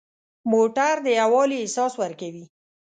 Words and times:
موټر 0.51 0.93
د 1.05 1.07
یووالي 1.19 1.57
احساس 1.59 1.93
ورکوي. 2.01 2.45